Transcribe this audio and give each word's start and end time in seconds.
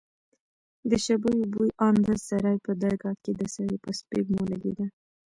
د 0.89 0.91
شبيو 1.05 1.49
بوى 1.53 1.69
ان 1.87 1.95
د 2.07 2.09
سراى 2.25 2.57
په 2.65 2.71
درگاه 2.83 3.15
کښې 3.21 3.33
د 3.37 3.41
سړي 3.55 3.77
په 3.83 3.91
سپږمو 3.99 4.41
لگېده. 4.51 4.85